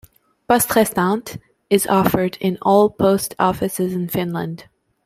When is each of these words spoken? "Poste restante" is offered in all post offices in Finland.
"Poste 0.47 0.69
restante" 0.75 1.37
is 1.69 1.85
offered 1.85 2.35
in 2.41 2.57
all 2.63 2.89
post 2.89 3.35
offices 3.37 3.93
in 3.93 4.09
Finland. 4.09 4.63